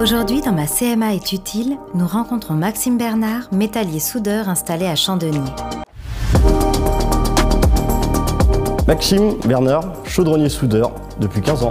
[0.00, 5.38] Aujourd'hui, dans ma CMA est utile, nous rencontrons Maxime Bernard, métallier soudeur installé à Chandonnier.
[8.88, 10.90] Maxime Bernard, chaudronnier soudeur
[11.20, 11.70] depuis 15 ans.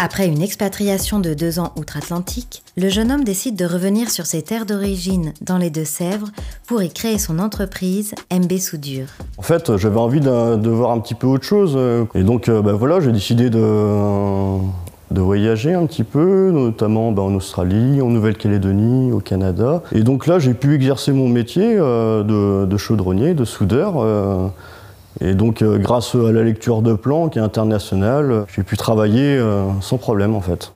[0.00, 4.42] Après une expatriation de deux ans outre-Atlantique, le jeune homme décide de revenir sur ses
[4.42, 6.28] terres d'origine, dans les Deux-Sèvres,
[6.68, 9.08] pour y créer son entreprise MB Soudure.
[9.38, 11.76] En fait, j'avais envie de, voir un petit peu autre chose.
[12.14, 13.58] Et donc, euh, bah, voilà, j'ai décidé de,
[15.10, 19.82] de voyager un petit peu, notamment bah, en Australie, en Nouvelle-Calédonie, au Canada.
[19.92, 23.94] Et donc là, j'ai pu exercer mon métier euh, de, chaudronnier, de soudeur.
[23.96, 24.48] Euh,
[25.20, 29.36] et donc, euh, grâce à la lecture de plans qui est internationale, j'ai pu travailler
[29.36, 30.72] euh, sans problème en fait.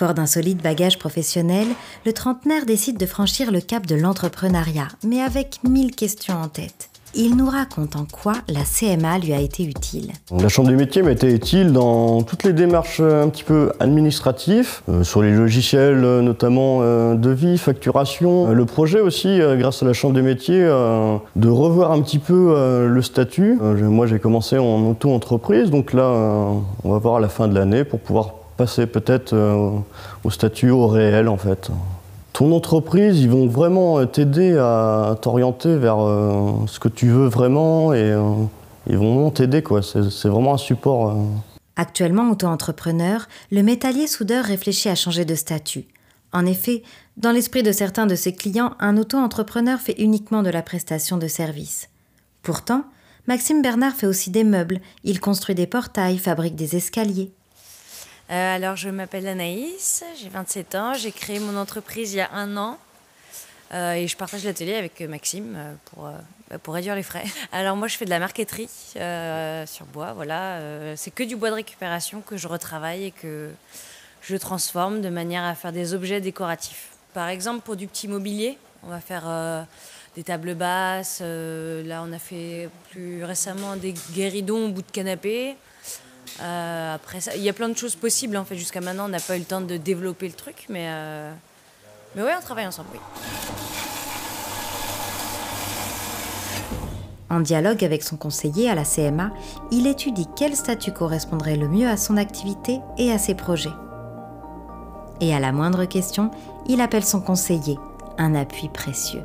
[0.00, 1.66] Fort d'un solide bagage professionnel,
[2.06, 6.88] le trentenaire décide de franchir le cap de l'entrepreneuriat, mais avec mille questions en tête
[7.14, 10.12] il nous raconte en quoi la CMA lui a été utile.
[10.30, 13.72] La Chambre des métiers m'a été utile dans toutes les démarches euh, un petit peu
[13.80, 16.80] administratives, euh, sur les logiciels euh, notamment
[17.16, 18.52] devis, facturation.
[18.52, 23.02] le projet aussi, grâce à la Chambre des métiers, de revoir un petit peu le
[23.02, 23.58] statut.
[23.60, 26.04] moi j'ai commencé en auto-entreprise, donc là
[26.84, 29.34] on va voir à la fin de l'année pour pouvoir passer peut-être
[30.24, 31.70] au statut au réel en fait
[32.40, 37.26] ton entreprise, ils vont vraiment euh, t'aider à t'orienter vers euh, ce que tu veux
[37.26, 38.32] vraiment et euh,
[38.88, 39.62] ils vont t'aider.
[39.62, 39.82] quoi.
[39.82, 41.16] C'est vraiment un support.
[41.76, 45.84] Actuellement auto-entrepreneur, le métallier soudeur réfléchit à changer de statut.
[46.32, 46.82] En effet,
[47.18, 51.26] dans l'esprit de certains de ses clients, un auto-entrepreneur fait uniquement de la prestation de
[51.26, 51.90] services.
[52.42, 52.84] Pourtant,
[53.26, 57.32] Maxime Bernard fait aussi des meubles, il construit des portails, fabrique des escaliers.
[58.30, 62.30] Euh, alors, je m'appelle Anaïs, j'ai 27 ans, j'ai créé mon entreprise il y a
[62.32, 62.78] un an
[63.74, 66.08] euh, et je partage l'atelier avec Maxime euh, pour,
[66.48, 67.24] bah, pour réduire les frais.
[67.52, 68.68] Alors, moi, je fais de la marqueterie
[69.66, 70.60] sur bois, voilà.
[70.94, 73.50] c'est que du bois de récupération que je retravaille et que
[74.22, 76.90] je transforme de manière à faire des objets décoratifs.
[77.14, 79.66] Par exemple, pour du petit mobilier, on va faire
[80.14, 81.20] des tables basses.
[81.20, 85.56] là, on a fait plus récemment des guéridons au bout de canapé.
[86.40, 88.36] Euh, après, il y a plein de choses possibles.
[88.36, 90.86] En fait, jusqu'à maintenant, on n'a pas eu le temps de développer le truc, mais
[90.88, 91.32] euh,
[92.16, 92.88] mais ouais, on travaille ensemble.
[97.28, 99.30] En dialogue avec son conseiller à la CMA,
[99.70, 103.70] il étudie quel statut correspondrait le mieux à son activité et à ses projets.
[105.20, 106.32] Et à la moindre question,
[106.66, 107.78] il appelle son conseiller,
[108.18, 109.22] un appui précieux.